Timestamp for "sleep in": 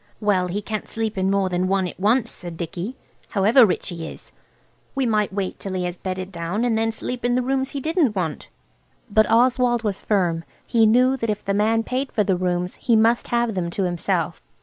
0.87-1.29, 6.91-7.35